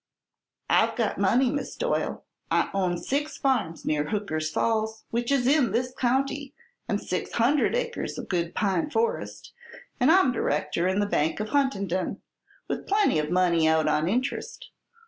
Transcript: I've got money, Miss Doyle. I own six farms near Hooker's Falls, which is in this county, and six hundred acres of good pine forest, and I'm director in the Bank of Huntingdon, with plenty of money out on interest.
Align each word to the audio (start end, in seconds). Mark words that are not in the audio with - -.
I've 0.67 0.95
got 0.95 1.19
money, 1.19 1.51
Miss 1.51 1.75
Doyle. 1.75 2.25
I 2.49 2.71
own 2.73 2.97
six 2.97 3.37
farms 3.37 3.85
near 3.85 4.09
Hooker's 4.09 4.49
Falls, 4.49 5.05
which 5.11 5.31
is 5.31 5.45
in 5.45 5.73
this 5.73 5.93
county, 5.93 6.55
and 6.89 6.99
six 6.99 7.33
hundred 7.33 7.75
acres 7.75 8.17
of 8.17 8.27
good 8.27 8.55
pine 8.55 8.89
forest, 8.89 9.53
and 9.99 10.09
I'm 10.11 10.31
director 10.31 10.87
in 10.87 11.01
the 11.01 11.05
Bank 11.05 11.39
of 11.39 11.49
Huntingdon, 11.49 12.19
with 12.67 12.87
plenty 12.87 13.19
of 13.19 13.29
money 13.29 13.67
out 13.67 13.87
on 13.87 14.07
interest. 14.07 14.71